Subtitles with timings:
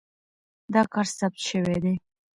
[0.73, 1.95] دا کار ثبت شوی دی.